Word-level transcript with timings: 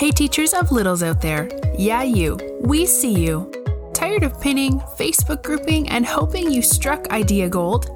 Hey, 0.00 0.10
teachers 0.10 0.54
of 0.54 0.72
littles 0.72 1.02
out 1.02 1.20
there. 1.20 1.50
Yeah, 1.76 2.02
you. 2.02 2.38
We 2.62 2.86
see 2.86 3.12
you. 3.12 3.52
Tired 3.92 4.22
of 4.22 4.40
pinning, 4.40 4.80
Facebook 4.96 5.42
grouping, 5.42 5.90
and 5.90 6.06
hoping 6.06 6.50
you 6.50 6.62
struck 6.62 7.10
idea 7.10 7.50
gold? 7.50 7.90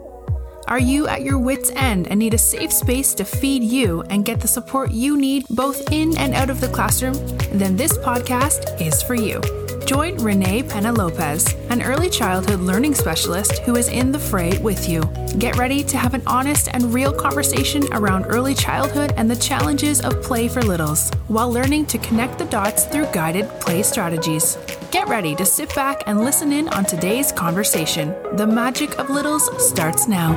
Are 0.69 0.79
you 0.79 1.09
at 1.09 1.23
your 1.23 1.39
wits' 1.39 1.71
end 1.71 2.09
and 2.09 2.19
need 2.19 2.35
a 2.35 2.39
safe 2.39 2.75
space 2.75 3.15
to 3.15 3.25
feed 3.25 3.65
you 3.65 4.03
and 4.11 4.23
get 4.23 4.39
the 4.39 4.47
support 4.47 4.91
you 4.91 5.17
need 5.17 5.47
both 5.49 5.91
in 5.93 6.15
and 6.19 6.35
out 6.35 6.51
of 6.51 6.61
the 6.61 6.69
classroom? 6.69 7.15
Then 7.55 7.75
this 7.75 7.97
podcast 7.97 8.79
is 8.83 9.03
for 9.03 9.15
you. 9.15 9.41
Join 9.87 10.17
Renee 10.17 10.63
Pena 10.63 10.91
Lopez, 10.93 11.55
an 11.69 11.83
early 11.83 12.09
childhood 12.09 12.61
learning 12.61 12.95
specialist 12.95 13.59
who 13.61 13.77
is 13.77 13.89
in 13.89 14.13
the 14.13 14.19
fray 14.19 14.57
with 14.59 14.89
you. 14.89 15.03
Get 15.39 15.59
ready 15.59 15.85
to 15.85 15.99
have 15.99 16.15
an 16.15 16.23
honest 16.27 16.69
and 16.73 16.95
real 16.95 17.13
conversation 17.13 17.85
around 17.93 18.25
early 18.25 18.55
childhood 18.55 19.13
and 19.19 19.31
the 19.31 19.37
challenges 19.37 20.01
of 20.01 20.23
play 20.23 20.49
for 20.49 20.63
littles, 20.63 21.11
while 21.29 21.53
learning 21.53 21.85
to 21.87 21.99
connect 21.99 22.39
the 22.39 22.47
dots 22.47 22.87
through 22.87 23.07
guided 23.13 23.47
play 23.61 23.83
strategies. 23.83 24.57
Get 24.91 25.07
ready 25.07 25.35
to 25.35 25.45
sit 25.45 25.75
back 25.75 26.03
and 26.07 26.21
listen 26.21 26.51
in 26.51 26.69
on 26.69 26.87
today's 26.87 27.31
conversation. 27.31 28.15
The 28.37 28.47
magic 28.47 28.99
of 28.99 29.11
littles 29.11 29.51
starts 29.69 30.09
now. 30.09 30.33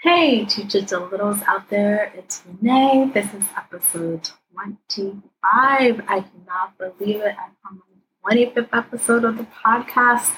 Hey, 0.00 0.44
teachers 0.44 0.92
of 0.92 1.12
littles 1.12 1.38
out 1.46 1.68
there, 1.70 2.12
it's 2.16 2.42
Renee. 2.60 3.12
This 3.14 3.32
is 3.32 3.44
episode 3.56 4.30
25. 4.56 5.22
I 5.42 6.00
cannot 6.06 6.78
believe 6.78 7.20
it. 7.20 7.34
I'm 7.38 7.56
on 7.66 7.82
the 8.24 8.46
25th 8.46 8.68
episode 8.72 9.24
of 9.24 9.36
the 9.36 9.44
podcast. 9.44 10.32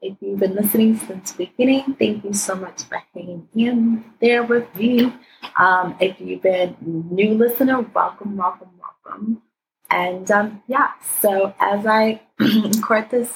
If 0.00 0.16
you've 0.20 0.38
been 0.38 0.54
listening 0.54 0.96
since 0.96 1.32
the 1.32 1.46
beginning, 1.46 1.96
thank 1.98 2.24
you 2.24 2.32
so 2.32 2.54
much 2.54 2.84
for 2.84 3.02
hanging 3.14 3.48
in 3.54 4.04
there 4.20 4.42
with 4.42 4.74
me. 4.76 5.12
Um, 5.58 5.96
if 6.00 6.20
you've 6.20 6.42
been 6.42 6.76
new 6.80 7.34
listener, 7.34 7.80
welcome, 7.80 8.36
welcome, 8.36 8.70
welcome. 8.78 9.42
And 9.90 10.30
um, 10.30 10.62
yeah, 10.66 10.92
so 11.20 11.54
as 11.58 11.84
I 11.84 12.22
record 12.38 13.10
this 13.10 13.32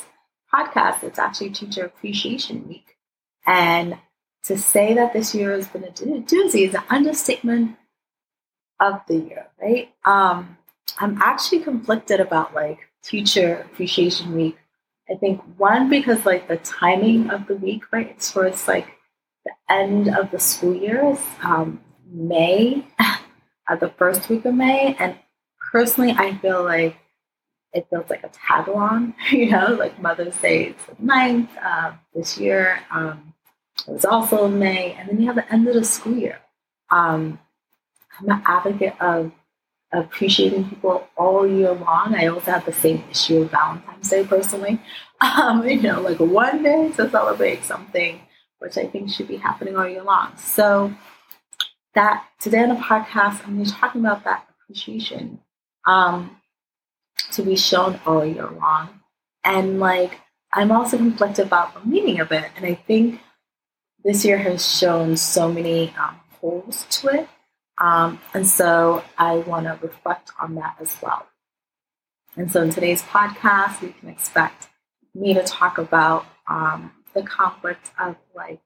podcast, 0.52 1.02
it's 1.02 1.18
actually 1.18 1.50
Teacher 1.50 1.84
Appreciation 1.84 2.68
Week. 2.68 2.96
And 3.44 3.98
to 4.44 4.56
say 4.56 4.94
that 4.94 5.12
this 5.12 5.34
year 5.34 5.52
has 5.52 5.68
been 5.68 5.84
a 5.84 5.88
doozy 5.88 6.68
is 6.68 6.74
an 6.74 6.82
understatement 6.88 7.76
of 8.82 9.00
the 9.06 9.16
year, 9.16 9.46
right? 9.62 9.94
Um, 10.04 10.58
I'm 10.98 11.20
actually 11.22 11.60
conflicted 11.60 12.20
about 12.20 12.54
like 12.54 12.78
Teacher 13.02 13.66
Appreciation 13.70 14.34
Week. 14.34 14.58
I 15.10 15.14
think 15.14 15.40
one 15.56 15.88
because 15.88 16.26
like 16.26 16.48
the 16.48 16.56
timing 16.58 17.30
of 17.30 17.46
the 17.46 17.56
week, 17.56 17.84
right? 17.92 18.10
It's 18.10 18.32
towards 18.32 18.66
like 18.66 18.88
the 19.44 19.52
end 19.68 20.08
of 20.08 20.30
the 20.30 20.38
school 20.38 20.74
year, 20.74 21.12
is 21.12 21.20
um, 21.42 21.80
May, 22.10 22.84
at 23.68 23.80
the 23.80 23.88
first 23.90 24.28
week 24.28 24.44
of 24.44 24.54
May, 24.54 24.96
and 24.98 25.16
personally, 25.72 26.14
I 26.16 26.36
feel 26.38 26.64
like 26.64 26.96
it 27.72 27.86
feels 27.88 28.10
like 28.10 28.24
a 28.24 28.28
tag 28.28 28.68
along, 28.68 29.14
you 29.30 29.50
know, 29.50 29.74
like 29.78 30.00
Mother's 30.00 30.36
Day 30.38 30.66
is 30.66 30.76
the 30.86 30.94
9th 31.02 31.48
uh, 31.62 31.92
this 32.14 32.38
year. 32.38 32.80
Um, 32.90 33.34
it 33.86 33.92
was 33.92 34.04
also 34.04 34.48
May, 34.48 34.92
and 34.92 35.08
then 35.08 35.20
you 35.20 35.26
have 35.26 35.36
the 35.36 35.52
end 35.52 35.66
of 35.68 35.74
the 35.74 35.84
school 35.84 36.16
year. 36.16 36.38
Um, 36.90 37.38
I'm 38.18 38.28
an 38.30 38.42
advocate 38.44 39.00
of 39.00 39.32
appreciating 39.92 40.68
people 40.68 41.06
all 41.16 41.46
year 41.46 41.72
long. 41.72 42.14
I 42.14 42.26
also 42.26 42.50
have 42.52 42.64
the 42.64 42.72
same 42.72 43.04
issue 43.10 43.42
of 43.42 43.50
Valentine's 43.50 44.08
Day 44.08 44.24
personally. 44.24 44.80
Um, 45.22 45.64
you 45.64 45.80
know, 45.80 46.00
like 46.00 46.18
one 46.18 46.64
day 46.64 46.90
to 46.96 47.08
celebrate 47.08 47.62
something, 47.62 48.22
which 48.58 48.76
I 48.76 48.88
think 48.88 49.08
should 49.08 49.28
be 49.28 49.36
happening 49.36 49.76
all 49.76 49.88
year 49.88 50.02
long. 50.02 50.36
So 50.36 50.92
that 51.94 52.26
today 52.40 52.64
on 52.64 52.70
the 52.70 52.74
podcast, 52.74 53.46
I'm 53.46 53.54
going 53.54 53.64
to 53.64 53.70
be 53.70 53.78
talking 53.78 54.00
about 54.00 54.24
that 54.24 54.48
appreciation 54.50 55.38
um, 55.86 56.38
to 57.30 57.42
be 57.44 57.54
shown 57.54 58.00
all 58.04 58.26
year 58.26 58.50
long. 58.50 59.00
And 59.44 59.78
like, 59.78 60.18
I'm 60.52 60.72
also 60.72 60.96
conflicted 60.96 61.46
about 61.46 61.74
the 61.74 61.88
meaning 61.88 62.18
of 62.18 62.32
it. 62.32 62.50
And 62.56 62.66
I 62.66 62.74
think 62.74 63.20
this 64.04 64.24
year 64.24 64.38
has 64.38 64.76
shown 64.76 65.16
so 65.16 65.52
many 65.52 65.94
um, 65.96 66.16
holes 66.40 66.84
to 66.90 67.08
it 67.10 67.28
um, 67.82 68.20
and 68.32 68.46
so 68.46 69.02
I 69.18 69.38
want 69.38 69.66
to 69.66 69.76
reflect 69.82 70.30
on 70.40 70.54
that 70.54 70.76
as 70.80 70.96
well. 71.02 71.26
And 72.36 72.50
so 72.50 72.62
in 72.62 72.70
today's 72.70 73.02
podcast, 73.02 73.82
you 73.82 73.92
can 73.98 74.08
expect 74.08 74.68
me 75.14 75.34
to 75.34 75.42
talk 75.42 75.78
about 75.78 76.24
um, 76.48 76.92
the 77.12 77.24
conflict 77.24 77.90
of 77.98 78.14
like 78.36 78.60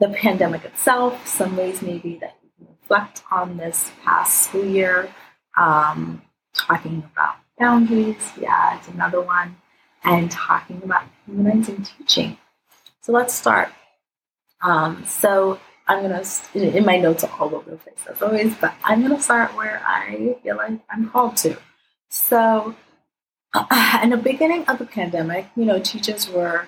the 0.00 0.08
pandemic 0.08 0.64
itself, 0.64 1.24
some 1.24 1.56
ways 1.56 1.82
maybe 1.82 2.18
that 2.20 2.36
you 2.42 2.50
can 2.58 2.74
reflect 2.80 3.22
on 3.30 3.58
this 3.58 3.92
past 4.04 4.42
school 4.42 4.64
year, 4.64 5.14
um, 5.56 6.20
talking 6.52 7.04
about 7.12 7.36
boundaries, 7.60 8.32
yeah, 8.40 8.76
it's 8.76 8.88
another 8.88 9.20
one, 9.20 9.56
and 10.02 10.32
talking 10.32 10.82
about 10.82 11.04
humanizing 11.26 11.84
teaching. 11.84 12.38
So 13.02 13.12
let's 13.12 13.32
start. 13.32 13.68
Um, 14.62 15.04
so 15.06 15.60
I'm 15.86 16.02
gonna 16.02 16.22
in 16.54 16.84
my 16.84 16.96
notes 16.98 17.24
are 17.24 17.30
all 17.38 17.54
over 17.54 17.70
the 17.70 17.76
place 17.76 17.96
as 18.10 18.22
always, 18.22 18.54
but 18.56 18.74
I'm 18.84 19.02
gonna 19.02 19.20
start 19.20 19.54
where 19.54 19.82
I 19.86 20.36
feel 20.42 20.56
like 20.56 20.80
I'm 20.90 21.10
called 21.10 21.36
to. 21.38 21.56
So, 22.08 22.74
in 24.02 24.10
the 24.10 24.16
beginning 24.16 24.64
of 24.66 24.78
the 24.78 24.86
pandemic, 24.86 25.46
you 25.56 25.64
know, 25.64 25.78
teachers 25.78 26.28
were 26.30 26.66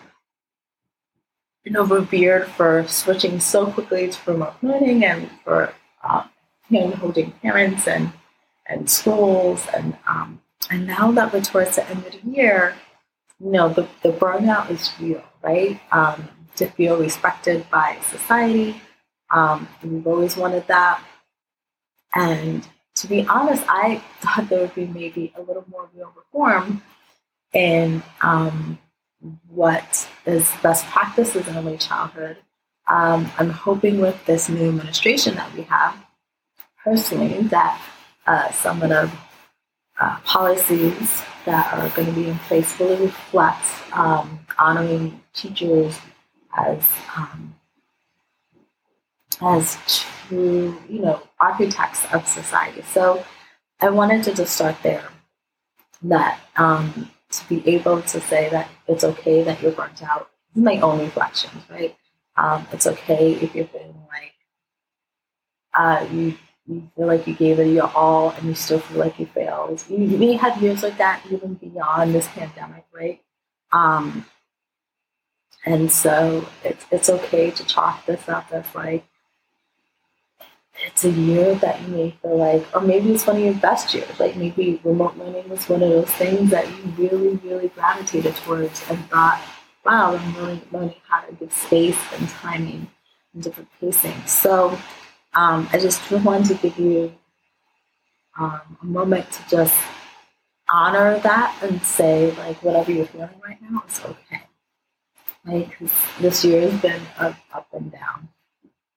you 1.65 1.73
know 1.73 1.85
revered 1.85 2.47
for 2.49 2.85
switching 2.87 3.41
so 3.41 3.67
quickly 3.67 4.09
to 4.09 4.31
remote 4.31 4.55
learning 4.63 5.05
and 5.05 5.31
for 5.45 5.73
um, 6.05 6.29
hand 6.71 6.95
holding 6.95 7.33
parents 7.33 7.89
and 7.89 8.13
and 8.67 8.91
schools 8.91 9.67
and 9.75 9.97
um, 10.07 10.41
and 10.71 10.87
now 10.87 11.13
that 11.13 11.33
we're 11.33 11.41
towards 11.41 11.77
the 11.77 11.89
end 11.89 12.05
of 12.07 12.13
the 12.13 12.31
year, 12.31 12.75
you 13.41 13.51
know, 13.51 13.69
the, 13.69 13.89
the 14.03 14.11
burnout 14.11 14.71
is 14.71 14.91
real, 15.01 15.23
right? 15.43 15.81
Um, 15.93 16.29
to 16.57 16.67
feel 16.71 16.99
respected 16.99 17.69
by 17.71 17.99
society, 18.11 18.81
um, 19.31 19.69
we've 19.83 20.07
always 20.07 20.37
wanted 20.37 20.67
that. 20.69 21.03
And 22.15 22.67
to 22.97 23.07
be 23.07 23.27
honest, 23.27 23.65
I 23.69 24.03
thought 24.21 24.49
there 24.49 24.61
would 24.61 24.75
be 24.75 24.87
maybe 24.87 25.33
a 25.37 25.43
little 25.43 25.65
more 25.69 25.89
real 25.95 26.13
reform 26.17 26.83
in 27.53 28.03
um, 28.23 28.79
what 29.49 30.09
is 30.25 30.51
best 30.63 30.85
practices 30.87 31.47
in 31.49 31.57
early 31.57 31.79
childhood. 31.79 32.39
Um, 32.89 33.31
I'm 33.39 33.51
hoping 33.51 34.01
with 34.01 34.25
this 34.27 34.49
new 34.49 34.69
administration 34.69 35.35
that 35.35 35.53
we 35.55 35.63
have, 35.63 35.97
personally, 36.85 37.43
that 37.49 37.81
uh, 38.27 38.51
some 38.53 38.83
of 38.83 38.91
the 38.91 39.11
uh, 39.99 40.19
policies 40.21 41.23
that 41.45 41.73
are 41.75 41.89
going 41.91 42.07
to 42.07 42.13
be 42.13 42.29
in 42.29 42.39
place 42.41 42.79
really 42.79 43.07
reflect 43.07 43.67
um, 43.93 44.41
honoring 44.59 45.21
teachers 45.33 45.99
as 46.57 46.83
um, 47.17 47.55
as 49.41 49.79
true, 49.87 50.81
you 50.89 51.01
know, 51.01 51.23
architects 51.41 52.05
of 52.13 52.27
society. 52.27 52.83
So 52.83 53.25
I 53.81 53.91
wanted 53.91 54.25
to 54.25 54.35
just 54.35 54.55
start 54.55 54.77
there. 54.83 55.09
That 56.03 56.41
um, 56.57 57.11
to 57.31 57.49
be 57.49 57.67
able 57.69 58.03
to 58.03 58.21
say 58.21 58.49
that 58.51 58.69
it's 58.87 59.03
okay 59.03 59.43
that 59.43 59.63
you're 59.63 59.73
burnt 59.73 60.03
out. 60.03 60.31
My 60.55 60.79
own 60.81 61.01
reflections, 61.01 61.63
right? 61.71 61.97
Um, 62.37 62.67
it's 62.73 62.87
okay 62.87 63.33
if 63.33 63.55
you're 63.55 63.67
feeling 63.67 64.03
like 64.09 64.33
uh, 65.77 66.07
you 66.13 66.35
you 66.67 66.91
feel 66.97 67.07
like 67.07 67.27
you 67.27 67.35
gave 67.35 67.59
it 67.61 67.69
your 67.69 67.91
all 67.95 68.31
and 68.31 68.49
you 68.49 68.55
still 68.55 68.81
feel 68.81 68.99
like 68.99 69.19
you 69.19 69.27
failed. 69.27 69.85
You, 69.89 70.19
we 70.19 70.35
have 70.35 70.61
years 70.61 70.83
like 70.83 70.99
that 70.99 71.23
even 71.31 71.55
beyond 71.55 72.15
this 72.15 72.27
pandemic, 72.29 72.85
right? 72.93 73.21
Um, 73.73 74.27
and 75.65 75.91
so 75.91 76.49
it's 76.65 76.85
it's 76.91 77.09
okay 77.09 77.51
to 77.51 77.65
chalk 77.65 78.05
this 78.07 78.29
up 78.29 78.53
as 78.53 78.67
like 78.75 79.05
it's 80.85 81.05
a 81.05 81.11
year 81.11 81.55
that 81.57 81.81
you 81.83 81.89
may 81.89 82.11
feel 82.23 82.37
like, 82.37 82.67
or 82.75 82.81
maybe 82.81 83.13
it's 83.13 83.27
one 83.27 83.37
of 83.37 83.43
your 83.43 83.55
best 83.55 83.95
years. 83.95 84.19
Like 84.21 84.37
maybe 84.37 84.81
remote 84.85 85.17
learning 85.17 85.49
was 85.49 85.69
one 85.69 85.83
of 85.83 85.91
those 85.91 86.11
things 86.11 86.51
that 86.51 86.69
you 86.69 86.83
really, 86.97 87.37
really 87.37 87.69
gravitated 87.69 88.35
towards 88.37 88.83
and 88.91 88.99
thought, 89.09 89.41
wow, 89.85 90.17
I'm 90.17 90.37
really 90.37 90.63
learning 90.73 90.97
how 91.09 91.21
to 91.23 91.33
give 91.35 91.53
space 91.53 91.99
and 92.19 92.29
timing 92.29 92.89
and 93.35 93.43
different 93.43 93.71
pacing. 93.81 94.27
So 94.27 94.79
um, 95.35 95.69
I 95.73 95.79
just 95.79 96.11
wanted 96.11 96.49
to 96.49 96.55
give 96.55 96.79
you 96.79 97.15
um, 98.39 98.79
a 98.83 98.85
moment 98.85 99.31
to 99.33 99.49
just 99.49 99.77
honor 100.71 101.19
that 101.21 101.57
and 101.63 101.81
say, 101.83 102.33
like, 102.37 102.63
whatever 102.63 102.91
you're 102.93 103.07
feeling 103.07 103.31
right 103.45 103.59
now 103.63 103.83
is 103.89 104.01
okay. 104.05 104.43
Like, 105.45 105.79
this 106.21 106.45
year 106.45 106.69
has 106.69 106.81
been 106.81 107.03
up, 107.19 107.37
up 107.53 107.69
and 107.73 107.93
down 107.93 108.29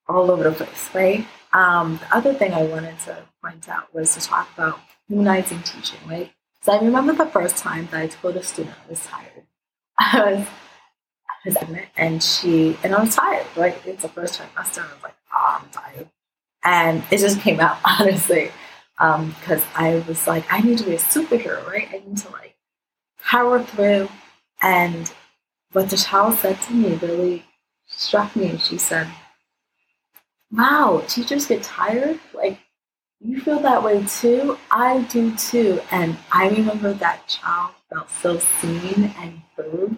all 0.07 0.31
over 0.31 0.43
the 0.49 0.51
place, 0.51 0.89
right? 0.93 1.25
Um, 1.53 1.97
the 1.97 2.15
other 2.15 2.33
thing 2.33 2.53
I 2.53 2.63
wanted 2.63 2.99
to 3.01 3.17
point 3.43 3.67
out 3.67 3.93
was 3.93 4.13
to 4.15 4.21
talk 4.21 4.49
about 4.53 4.79
humanizing 5.07 5.61
teaching, 5.63 5.99
right? 6.07 6.31
So 6.61 6.73
I 6.73 6.81
remember 6.81 7.13
the 7.13 7.25
first 7.25 7.57
time 7.57 7.87
that 7.91 8.01
I 8.01 8.07
told 8.07 8.35
a 8.35 8.43
student 8.43 8.75
I 8.85 8.89
was 8.89 9.05
tired. 9.05 9.43
I 9.99 10.33
was, 10.33 10.47
I 11.57 11.71
was 11.71 11.79
and 11.95 12.21
she, 12.21 12.77
and 12.83 12.93
I 12.93 13.01
was 13.01 13.15
tired, 13.15 13.45
right? 13.55 13.77
It's 13.85 14.03
the 14.03 14.09
first 14.09 14.39
trimester. 14.39 14.79
I 14.79 14.93
was 14.93 15.03
like, 15.03 15.15
oh, 15.33 15.61
I'm 15.61 15.69
tired. 15.69 16.09
And 16.63 17.03
it 17.11 17.19
just 17.19 17.39
came 17.39 17.59
out, 17.59 17.77
honestly, 17.99 18.51
because 18.97 19.61
um, 19.63 19.69
I 19.75 20.03
was 20.07 20.27
like, 20.27 20.51
I 20.51 20.59
need 20.59 20.77
to 20.79 20.83
be 20.83 20.95
a 20.95 20.99
superhero, 20.99 21.65
right? 21.67 21.87
I 21.89 22.03
need 22.05 22.17
to 22.17 22.29
like 22.31 22.55
power 23.23 23.63
through. 23.63 24.09
And 24.61 25.11
what 25.71 25.89
the 25.89 25.97
child 25.97 26.35
said 26.35 26.61
to 26.63 26.73
me 26.73 26.95
really 26.95 27.45
struck 27.87 28.35
me. 28.35 28.57
She 28.57 28.77
said, 28.77 29.07
Wow, 30.51 31.03
teachers 31.07 31.45
get 31.45 31.61
tired? 31.63 32.19
Like, 32.33 32.59
you 33.19 33.39
feel 33.41 33.59
that 33.59 33.83
way 33.83 34.03
too? 34.05 34.57
I 34.71 35.01
do 35.03 35.35
too. 35.35 35.79
And 35.91 36.17
I 36.31 36.49
remember 36.49 36.93
that 36.93 37.27
child 37.27 37.71
felt 37.89 38.09
so 38.09 38.39
seen 38.39 39.13
and 39.19 39.41
heard 39.55 39.97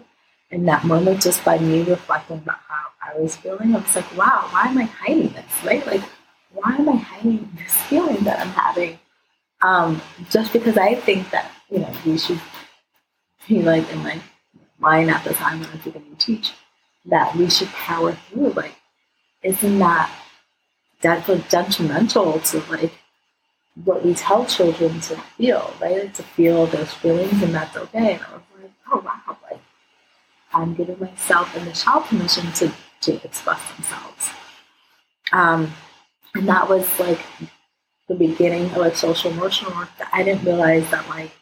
in 0.50 0.66
that 0.66 0.84
moment 0.84 1.22
just 1.22 1.44
by 1.44 1.58
me 1.58 1.82
reflecting 1.82 2.38
about 2.38 2.58
how 2.68 2.86
I 3.02 3.18
was 3.18 3.36
feeling. 3.36 3.74
I 3.74 3.78
was 3.78 3.96
like, 3.96 4.16
wow, 4.16 4.46
why 4.50 4.66
am 4.66 4.78
I 4.78 4.84
hiding 4.84 5.28
this? 5.32 5.64
Right? 5.64 5.86
Like, 5.86 6.02
why 6.52 6.74
am 6.76 6.88
I 6.88 6.96
hiding 6.96 7.48
this 7.56 7.72
feeling 7.84 8.22
that 8.24 8.40
I'm 8.40 8.48
having? 8.48 8.98
Um, 9.62 10.02
just 10.28 10.52
because 10.52 10.76
I 10.76 10.96
think 10.96 11.30
that, 11.30 11.50
you 11.70 11.78
know, 11.78 11.92
we 12.04 12.18
should 12.18 12.40
be 13.48 13.62
like 13.62 13.90
in 13.90 13.98
my 14.02 14.20
mind 14.78 15.10
at 15.10 15.24
the 15.24 15.32
time 15.32 15.60
when 15.60 15.68
I 15.70 15.72
was 15.72 15.82
beginning 15.82 16.16
to 16.16 16.26
teach, 16.26 16.52
that 17.06 17.34
we 17.36 17.48
should 17.48 17.68
power 17.68 18.12
through. 18.12 18.50
Like, 18.50 18.74
isn't 19.42 19.78
that 19.78 20.10
that's 21.02 21.26
detrimental 21.48 22.40
to 22.40 22.58
like 22.70 22.92
what 23.84 24.04
we 24.04 24.14
tell 24.14 24.44
children 24.46 25.00
to 25.00 25.16
feel, 25.36 25.72
right? 25.80 26.12
To 26.14 26.22
feel 26.22 26.66
those 26.66 26.92
feelings 26.94 27.42
and 27.42 27.54
that's 27.54 27.76
okay. 27.76 28.14
And 28.14 28.22
I 28.22 28.32
was 28.32 28.42
like, 28.60 28.70
oh 28.92 29.00
wow, 29.00 29.36
like 29.50 29.60
I'm 30.52 30.74
giving 30.74 30.98
myself 31.00 31.54
and 31.56 31.66
the 31.66 31.72
child 31.72 32.04
permission 32.04 32.50
to, 32.52 32.72
to 33.02 33.24
express 33.24 33.60
themselves. 33.72 34.30
Um, 35.32 35.72
and 36.34 36.48
that 36.48 36.68
was 36.68 37.00
like 37.00 37.20
the 38.08 38.14
beginning 38.14 38.66
of 38.66 38.76
like 38.78 38.96
social 38.96 39.30
emotional 39.30 39.74
work 39.74 39.90
that 39.98 40.10
I 40.12 40.22
didn't 40.22 40.44
realize 40.44 40.90
that 40.90 41.08
like 41.08 41.32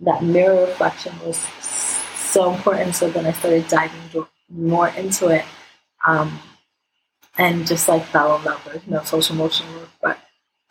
that 0.00 0.22
mirror 0.22 0.66
reflection 0.66 1.12
was 1.24 1.38
so 1.38 2.54
important. 2.54 2.94
So 2.94 3.10
then 3.10 3.26
I 3.26 3.32
started 3.32 3.66
diving 3.68 4.26
more 4.50 4.88
into 4.88 5.28
it. 5.28 5.44
Um, 6.06 6.38
and 7.38 7.66
just 7.66 7.88
like 7.88 8.04
fell 8.06 8.36
in 8.38 8.44
love 8.44 8.64
with 8.66 8.86
you 8.86 8.92
know 8.94 9.04
social 9.04 9.36
emotional 9.36 9.72
work. 9.80 9.90
But 10.02 10.18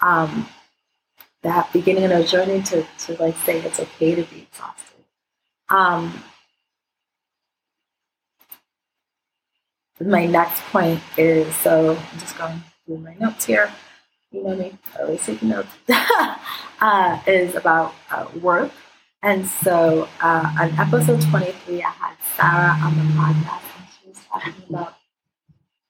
um, 0.01 0.47
that 1.43 1.71
beginning 1.73 2.05
of 2.05 2.11
a 2.11 2.23
journey 2.25 2.61
to 2.63 2.85
to 2.99 3.13
like 3.21 3.37
say 3.39 3.59
it's 3.61 3.79
okay 3.79 4.15
to 4.15 4.23
be 4.23 4.43
exhausted. 4.43 5.03
Um, 5.69 6.23
my 9.99 10.25
next 10.25 10.61
point 10.71 11.01
is 11.17 11.53
so 11.55 11.95
I'm 11.95 12.19
just 12.19 12.37
going 12.37 12.61
through 12.85 12.99
my 12.99 13.15
notes 13.15 13.45
here. 13.45 13.71
You 14.31 14.43
know 14.43 14.55
me, 14.55 14.77
I 14.97 15.03
always 15.03 15.25
take 15.25 15.41
notes. 15.41 15.69
uh, 16.81 17.21
is 17.27 17.55
about 17.55 17.95
uh, 18.11 18.27
work. 18.41 18.71
And 19.23 19.47
so 19.47 20.07
uh, 20.21 20.53
on 20.59 20.71
episode 20.79 21.21
23, 21.23 21.81
I 21.83 21.89
had 21.89 22.15
Sarah 22.35 22.77
on 22.85 22.95
the 22.97 23.13
podcast 23.13 23.63
and 23.77 23.87
she 24.01 24.09
was 24.09 24.19
talking 24.31 24.53
about 24.69 24.96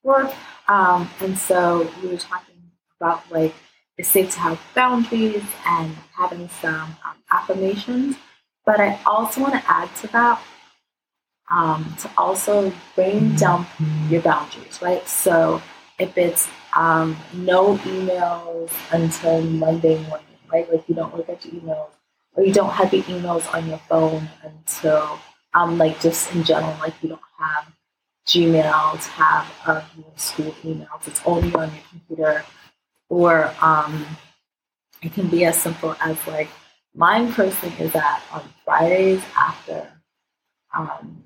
work. 0.07 0.33
Um, 0.68 1.09
and 1.21 1.38
so 1.38 1.89
we 2.01 2.09
were 2.09 2.18
talking 2.18 2.56
about 3.00 3.30
like 3.31 3.54
it's 3.98 4.09
safe 4.09 4.31
to 4.31 4.39
have 4.39 4.59
boundaries 4.74 5.44
and 5.65 5.95
having 6.15 6.50
some 6.62 6.95
um, 7.06 7.18
affirmations. 7.30 8.15
But 8.65 8.80
I 8.80 9.00
also 9.06 9.42
want 9.42 9.54
to 9.54 9.63
add 9.69 9.94
to 9.98 10.07
that 10.07 10.42
um, 11.50 11.95
to 12.00 12.09
also 12.18 12.71
bring 12.95 13.36
down 13.36 13.65
your 14.09 14.21
boundaries, 14.21 14.81
right? 14.81 15.07
So 15.07 15.62
if 16.00 16.18
it's 16.18 16.48
um, 16.75 17.18
no 17.33 17.77
emails 17.77 18.71
until 18.92 19.42
Monday 19.42 19.98
morning, 20.07 20.25
right? 20.51 20.71
Like 20.71 20.88
you 20.88 20.95
don't 20.95 21.15
look 21.15 21.30
at 21.30 21.45
your 21.45 21.62
emails 21.62 21.89
or 22.36 22.44
you 22.44 22.54
don't 22.54 22.71
have 22.71 22.94
your 22.94 23.04
emails 23.04 23.51
on 23.54 23.68
your 23.68 23.80
phone 23.89 24.30
until 24.44 25.19
um, 25.54 25.77
like 25.77 26.00
just 26.00 26.33
in 26.36 26.44
general, 26.44 26.77
like 26.80 26.94
you 27.01 27.09
don't 27.09 27.21
have 27.39 27.74
Gmail, 28.28 28.98
have 29.08 29.48
of 29.66 29.86
your 29.96 30.06
school 30.18 30.54
emails. 30.64 31.08
It's 31.08 31.22
only 31.26 31.54
on 31.56 31.72
your 31.74 31.84
computer. 31.90 32.44
Or 33.10 33.54
um, 33.62 34.06
it 35.02 35.14
can 35.14 35.28
be 35.28 35.46
as 35.46 35.62
simple 35.62 35.96
as 36.02 36.18
like 36.28 36.50
mine 36.94 37.32
personally 37.32 37.76
is 37.80 37.94
that 37.94 38.22
on 38.32 38.44
Fridays 38.66 39.24
after 39.38 39.88
um, 40.78 41.24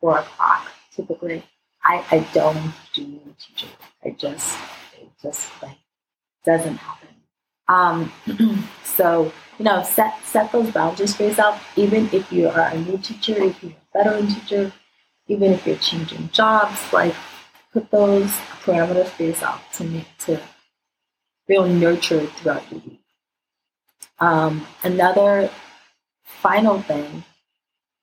four 0.00 0.18
o'clock, 0.18 0.68
typically, 0.94 1.44
I, 1.84 2.04
I 2.10 2.26
don't 2.34 2.72
do 2.92 3.20
teaching. 3.38 3.70
I 4.04 4.10
just 4.10 4.58
it 5.00 5.08
just 5.22 5.48
like 5.62 5.78
doesn't 6.44 6.76
happen. 6.76 7.08
Um, 7.68 8.12
so 8.84 9.32
you 9.58 9.64
know, 9.64 9.82
set 9.82 10.14
set 10.24 10.50
those 10.52 10.70
boundaries 10.70 11.14
for 11.14 11.24
yourself. 11.24 11.62
Even 11.76 12.08
if 12.12 12.32
you 12.32 12.48
are 12.48 12.68
a 12.68 12.78
new 12.78 12.98
teacher, 12.98 13.42
if 13.42 13.62
you're 13.62 13.72
a 13.94 13.98
veteran 13.98 14.26
teacher, 14.26 14.72
even 15.30 15.52
if 15.52 15.64
you're 15.64 15.76
changing 15.76 16.28
jobs, 16.30 16.92
like 16.92 17.14
put 17.72 17.88
those 17.92 18.30
parameters 18.64 19.06
for 19.10 19.22
yourself 19.22 19.64
to 19.72 19.84
make 19.84 20.18
to 20.18 20.40
feel 21.46 21.66
nurtured 21.66 22.28
throughout 22.30 22.70
week. 22.72 23.00
Um, 24.18 24.66
another 24.82 25.48
final 26.24 26.82
thing, 26.82 27.22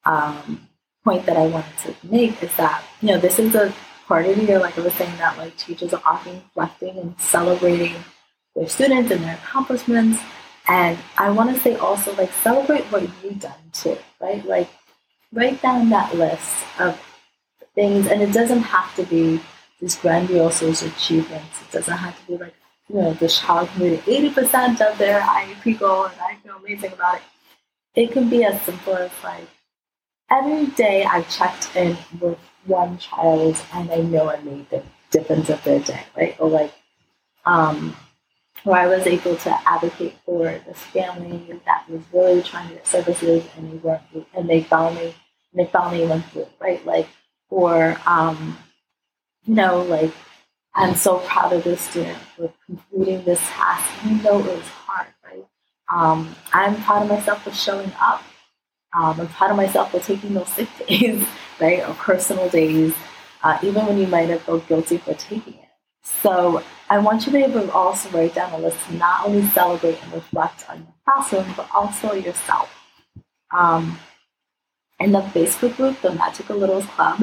um, 0.05 0.69
point 1.03 1.25
that 1.25 1.35
I 1.35 1.47
wanted 1.47 1.77
to 1.79 1.95
make 2.03 2.41
is 2.41 2.55
that 2.55 2.81
you 3.01 3.09
know 3.09 3.19
this 3.19 3.39
is 3.39 3.55
a 3.55 3.73
part 4.07 4.25
of 4.25 4.37
the 4.37 4.45
year, 4.45 4.59
like 4.59 4.77
I 4.77 4.81
was 4.81 4.93
saying, 4.93 5.17
that 5.17 5.37
like 5.37 5.57
teachers 5.57 5.93
are 5.93 6.01
often 6.05 6.35
reflecting 6.35 6.97
and 6.97 7.19
celebrating 7.19 7.95
their 8.55 8.69
students 8.69 9.11
and 9.11 9.21
their 9.23 9.35
accomplishments. 9.35 10.21
And 10.69 10.97
I 11.17 11.29
want 11.29 11.53
to 11.53 11.61
say 11.61 11.75
also 11.75 12.15
like 12.15 12.31
celebrate 12.31 12.85
what 12.85 13.01
you've 13.01 13.39
done 13.39 13.71
too, 13.73 13.97
right? 14.21 14.45
Like 14.45 14.69
write 15.33 15.61
down 15.61 15.89
that 15.89 16.15
list 16.15 16.55
of 16.79 16.97
things, 17.77 18.07
and 18.07 18.23
it 18.23 18.33
doesn't 18.33 18.63
have 18.63 18.93
to 18.95 19.03
be 19.03 19.39
these 19.79 19.95
grandiose 19.95 20.81
achievements. 20.81 21.61
It 21.61 21.71
doesn't 21.71 21.97
have 21.97 22.19
to 22.21 22.27
be 22.27 22.37
like, 22.37 22.55
you 22.89 22.95
know, 22.95 23.13
the 23.13 23.27
child 23.27 23.69
made 23.77 23.99
80% 23.99 24.81
of 24.81 24.97
their 24.97 25.21
IEP 25.21 25.77
goal 25.77 26.05
and 26.05 26.19
I 26.19 26.35
feel 26.37 26.55
amazing 26.55 26.93
about 26.93 27.17
it. 27.17 27.21
It 27.93 28.11
can 28.11 28.29
be 28.29 28.43
as 28.43 28.59
simple 28.63 28.95
as 28.95 29.11
like, 29.23 29.47
every 30.31 30.67
day 30.67 31.03
I've 31.03 31.29
checked 31.29 31.75
in 31.75 31.95
with 32.19 32.39
one 32.65 32.97
child 32.97 33.61
and 33.73 33.91
I 33.91 33.97
know 33.97 34.29
I 34.31 34.41
made 34.41 34.69
the 34.71 34.81
difference 35.11 35.49
of 35.49 35.63
their 35.63 35.79
day, 35.79 36.03
right? 36.15 36.35
Or 36.39 36.49
like, 36.49 36.73
um, 37.45 37.95
where 38.63 38.79
I 38.79 38.87
was 38.87 39.05
able 39.05 39.35
to 39.35 39.69
advocate 39.69 40.15
for 40.25 40.45
this 40.65 40.79
family 40.79 41.61
that 41.65 41.87
was 41.87 42.01
really 42.11 42.41
trying 42.41 42.69
to 42.69 42.75
get 42.75 42.87
services 42.87 43.45
and 43.55 43.71
they 43.71 43.77
weren't, 43.77 44.01
and 44.33 44.49
they 44.49 44.63
found 44.63 44.95
me, 44.95 45.13
and 45.51 45.59
they 45.59 45.69
finally 45.69 46.07
went 46.07 46.25
through, 46.25 46.47
right? 46.59 46.83
Like, 46.85 47.07
or 47.49 47.97
um, 48.05 48.57
you 49.45 49.55
know, 49.55 49.81
like 49.83 50.13
I'm 50.75 50.95
so 50.95 51.19
proud 51.19 51.53
of 51.53 51.63
this 51.63 51.81
student 51.81 52.17
for 52.35 52.53
completing 52.65 53.23
this 53.25 53.41
task, 53.41 53.89
even 54.05 54.19
though 54.23 54.39
it 54.39 54.57
was 54.57 54.67
hard, 54.67 55.07
right? 55.25 55.45
Um, 55.91 56.35
I'm 56.53 56.81
proud 56.83 57.03
of 57.03 57.09
myself 57.09 57.43
for 57.43 57.51
showing 57.51 57.91
up. 57.99 58.23
Um, 58.95 59.19
I'm 59.21 59.27
proud 59.27 59.51
of 59.51 59.57
myself 59.57 59.91
for 59.91 59.99
taking 59.99 60.33
those 60.33 60.49
sick 60.49 60.69
days, 60.87 61.27
right, 61.59 61.87
or 61.87 61.93
personal 61.95 62.49
days, 62.49 62.93
uh, 63.43 63.57
even 63.63 63.85
when 63.85 63.97
you 63.97 64.07
might 64.07 64.29
have 64.29 64.43
felt 64.43 64.67
guilty 64.67 64.97
for 64.97 65.13
taking 65.15 65.55
it. 65.55 65.69
So 66.03 66.63
I 66.89 66.99
want 66.99 67.25
you 67.25 67.31
to 67.33 67.37
be 67.37 67.43
able 67.43 67.61
to 67.61 67.71
also 67.71 68.09
write 68.11 68.35
down 68.35 68.53
a 68.53 68.57
list 68.57 68.77
to 68.87 68.95
not 68.95 69.27
only 69.27 69.45
celebrate 69.49 70.01
and 70.03 70.13
reflect 70.13 70.69
on 70.69 70.77
your 70.79 70.93
classroom, 71.05 71.53
but 71.55 71.69
also 71.73 72.13
yourself. 72.13 72.73
Um, 73.51 73.99
in 74.99 75.11
the 75.11 75.21
Facebook 75.21 75.75
group, 75.77 75.99
the 76.01 76.13
Magic 76.13 76.49
of 76.49 76.57
Littles 76.57 76.85
Club, 76.87 77.21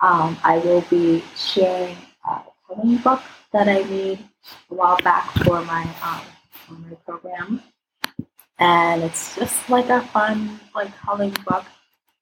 um, 0.00 0.36
I 0.44 0.58
will 0.58 0.82
be 0.82 1.22
sharing 1.36 1.96
a 2.28 2.42
coloring 2.66 2.98
book 2.98 3.22
that 3.52 3.68
I 3.68 3.82
made 3.84 4.18
a 4.70 4.74
while 4.74 4.98
back 4.98 5.30
for 5.44 5.62
my 5.62 5.82
um, 6.02 6.20
for 6.50 6.74
my 6.74 6.94
program, 7.06 7.62
and 8.58 9.02
it's 9.02 9.36
just 9.36 9.68
like 9.70 9.88
a 9.88 10.02
fun 10.08 10.60
like 10.74 10.94
coloring 10.98 11.36
book, 11.46 11.64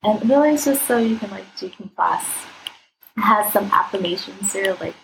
and 0.03 0.29
really 0.29 0.51
it's 0.51 0.67
just 0.67 0.87
so 0.87 0.99
you 0.99 1.17
can 1.17 1.31
like 1.31 1.47
decompress. 1.57 2.25
It 3.17 3.23
has 3.23 3.53
some 3.53 3.65
affirmations 3.73 4.53
there, 4.53 4.75
like 4.75 4.95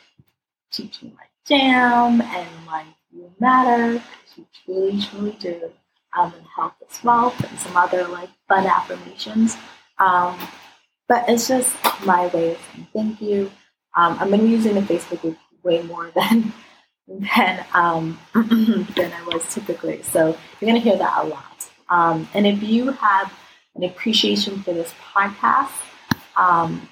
teaching 0.70 1.12
like 1.18 1.30
jam 1.44 2.20
and 2.20 2.66
like 2.66 2.86
you 3.10 3.32
matter, 3.40 4.02
you 4.36 4.46
truly 4.64 5.00
truly 5.00 5.36
do, 5.40 5.72
um, 6.16 6.32
and 6.36 6.46
health 6.54 6.74
as 6.88 7.02
well, 7.02 7.34
and 7.48 7.58
some 7.58 7.76
other 7.76 8.06
like 8.06 8.30
fun 8.46 8.66
affirmations. 8.66 9.56
Um, 9.98 10.38
but 11.08 11.24
it's 11.28 11.48
just 11.48 11.74
my 12.04 12.26
way 12.28 12.52
of 12.52 12.58
saying 12.72 12.88
thank 12.92 13.20
you. 13.20 13.50
Um, 13.96 14.18
I'm 14.20 14.30
been 14.30 14.48
using 14.48 14.74
the 14.74 14.82
Facebook 14.82 15.22
group 15.22 15.38
way 15.62 15.82
more 15.82 16.10
than 16.14 16.52
than 17.08 17.64
um, 17.72 18.18
than 18.34 19.12
I 19.12 19.22
was 19.26 19.42
typically. 19.52 20.02
So 20.02 20.36
you're 20.60 20.70
to 20.74 20.80
hear 20.80 20.98
that 20.98 21.24
a 21.24 21.26
lot. 21.26 21.68
Um, 21.88 22.28
and 22.34 22.46
if 22.46 22.62
you 22.62 22.92
have 22.92 23.32
an 23.74 23.84
appreciation 23.84 24.62
for 24.62 24.74
this 24.74 24.92
podcast, 25.14 25.72
um, 26.36 26.88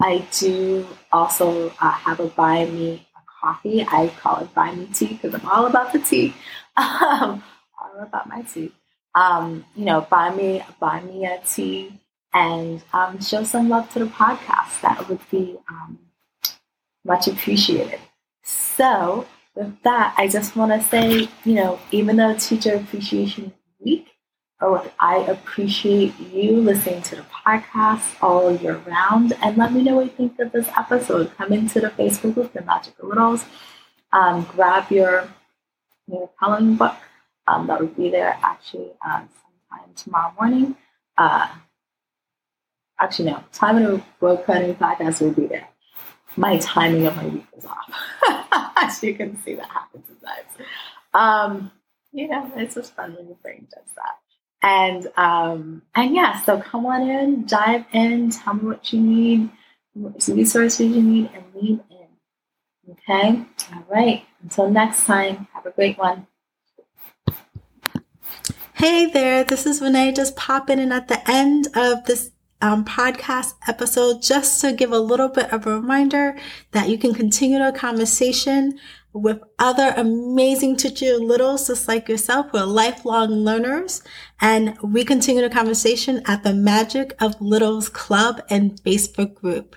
I 0.00 0.26
do 0.38 0.86
also 1.12 1.70
uh, 1.80 1.90
have 1.90 2.20
a 2.20 2.28
buy 2.28 2.64
me 2.66 3.06
a 3.16 3.20
coffee. 3.40 3.82
I 3.82 4.12
call 4.20 4.38
it 4.38 4.54
buy 4.54 4.72
me 4.72 4.86
tea 4.86 5.18
because 5.20 5.34
I'm 5.34 5.46
all 5.48 5.66
about 5.66 5.92
the 5.92 5.98
tea. 5.98 6.34
Um, 6.78 7.42
all 7.80 8.02
about 8.02 8.28
my 8.28 8.42
tea. 8.42 8.70
Um, 9.14 9.64
you 9.74 9.86
know, 9.86 10.06
buy 10.10 10.34
me 10.34 10.62
buy 10.78 11.00
me 11.00 11.24
a 11.24 11.40
tea 11.46 11.98
and 12.34 12.82
um, 12.92 13.20
show 13.20 13.44
some 13.44 13.68
love 13.68 13.90
to 13.92 14.00
the 14.00 14.06
podcast. 14.06 14.80
That 14.82 15.08
would 15.08 15.20
be 15.30 15.56
um, 15.70 15.98
much 17.04 17.28
appreciated. 17.28 18.00
So, 18.42 19.26
with 19.54 19.82
that, 19.82 20.14
I 20.18 20.28
just 20.28 20.54
want 20.54 20.72
to 20.72 20.86
say, 20.86 21.28
you 21.44 21.54
know, 21.54 21.80
even 21.90 22.16
though 22.16 22.36
Teacher 22.36 22.74
Appreciation 22.74 23.52
Week, 23.80 24.06
oh, 24.60 24.90
I 25.00 25.18
appreciate 25.18 26.18
you 26.20 26.60
listening 26.60 27.02
to 27.02 27.16
the 27.16 27.22
podcast 27.22 28.22
all 28.22 28.54
year 28.54 28.76
round. 28.86 29.32
And 29.42 29.56
let 29.56 29.72
me 29.72 29.82
know 29.82 29.96
what 29.96 30.06
you 30.06 30.10
think 30.10 30.38
of 30.38 30.52
this 30.52 30.68
episode. 30.76 31.34
Come 31.36 31.52
into 31.52 31.80
the 31.80 31.88
Facebook 31.88 32.34
group, 32.34 32.52
The 32.52 32.62
Magic 32.62 32.98
of 32.98 33.08
Littles. 33.08 33.44
Um, 34.12 34.46
grab 34.52 34.90
your, 34.90 35.28
your 36.06 36.30
coloring 36.38 36.76
book. 36.76 36.96
Um, 37.48 37.66
that 37.68 37.80
will 37.80 37.86
be 37.88 38.10
there 38.10 38.38
actually 38.42 38.90
uh, 39.06 39.22
sometime 39.70 39.94
tomorrow 39.94 40.34
morning. 40.38 40.76
Uh, 41.16 41.48
actually, 42.98 43.30
no, 43.30 43.42
time 43.52 43.82
the 43.82 44.02
book 44.20 44.46
cutting 44.46 44.74
podcast 44.74 45.20
will 45.20 45.32
be 45.32 45.46
there. 45.46 45.68
My 46.36 46.58
timing 46.58 47.06
of 47.06 47.16
my 47.16 47.26
week 47.26 47.46
is 47.56 47.64
off. 47.64 48.72
As 48.76 49.02
you 49.02 49.14
can 49.14 49.40
see, 49.42 49.54
that 49.54 49.68
happens 49.68 50.06
sometimes. 50.06 50.70
Um, 51.14 51.70
you 52.12 52.28
know, 52.28 52.50
it's 52.56 52.74
just 52.74 52.94
fun 52.94 53.14
when 53.14 53.26
your 53.26 53.36
brain 53.36 53.66
does 53.74 53.90
that. 53.96 54.18
And 54.62 55.06
um, 55.16 55.82
and 55.94 56.14
yeah, 56.14 56.40
so 56.42 56.60
come 56.60 56.86
on 56.86 57.08
in, 57.08 57.46
dive 57.46 57.84
in, 57.92 58.30
tell 58.30 58.54
me 58.54 58.64
what 58.64 58.92
you 58.92 59.00
need, 59.00 59.50
what 59.94 60.26
resources 60.28 60.80
you 60.80 61.02
need, 61.02 61.30
and 61.34 61.44
lean 61.54 61.80
in. 61.90 62.92
Okay? 62.92 63.44
All 63.74 63.84
right. 63.88 64.24
Until 64.42 64.70
next 64.70 65.04
time, 65.04 65.46
have 65.52 65.66
a 65.66 65.70
great 65.70 65.98
one. 65.98 66.26
Hey 68.74 69.06
there, 69.06 69.42
this 69.42 69.64
is 69.64 69.80
Renee 69.80 70.12
just 70.12 70.36
popping 70.36 70.78
in 70.78 70.92
at 70.92 71.08
the 71.08 71.28
end 71.30 71.68
of 71.74 72.04
this 72.04 72.30
um, 72.60 72.84
podcast 72.84 73.54
episode 73.68 74.22
just 74.22 74.60
to 74.60 74.72
give 74.72 74.92
a 74.92 74.98
little 74.98 75.28
bit 75.28 75.52
of 75.52 75.66
a 75.66 75.76
reminder 75.76 76.36
that 76.72 76.88
you 76.88 76.98
can 76.98 77.14
continue 77.14 77.58
the 77.58 77.72
conversation 77.72 78.78
with 79.12 79.40
other 79.58 79.94
amazing 79.96 80.76
teacher 80.76 81.16
littles 81.16 81.68
just 81.68 81.88
like 81.88 82.08
yourself 82.08 82.46
who 82.50 82.58
are 82.58 82.66
lifelong 82.66 83.30
learners. 83.30 84.02
And 84.40 84.76
we 84.82 85.04
continue 85.04 85.42
the 85.42 85.50
conversation 85.50 86.22
at 86.26 86.42
the 86.42 86.52
Magic 86.52 87.14
of 87.20 87.40
Littles 87.40 87.88
Club 87.88 88.42
and 88.50 88.80
Facebook 88.82 89.34
group 89.34 89.76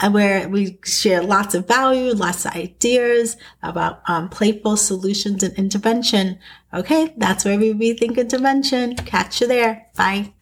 uh, 0.00 0.10
where 0.10 0.48
we 0.48 0.78
share 0.84 1.22
lots 1.22 1.54
of 1.54 1.68
value, 1.68 2.12
lots 2.12 2.44
of 2.44 2.52
ideas 2.52 3.36
about 3.62 4.02
um, 4.08 4.28
playful 4.28 4.76
solutions 4.76 5.42
and 5.42 5.54
intervention. 5.54 6.38
Okay, 6.72 7.14
that's 7.16 7.44
where 7.44 7.58
we 7.58 7.72
rethink 7.72 8.16
intervention. 8.16 8.96
Catch 8.96 9.40
you 9.40 9.46
there. 9.46 9.86
Bye. 9.96 10.32